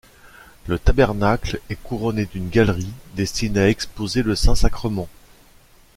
Le 0.65 0.79
tabernacle 0.79 1.59
est 1.69 1.75
couronné 1.75 2.25
d’une 2.25 2.49
galerie 2.49 2.89
destinée 3.15 3.59
à 3.59 3.69
exposer 3.69 4.23
le 4.23 4.35
Saint 4.35 4.55
Sacrement.. 4.55 5.07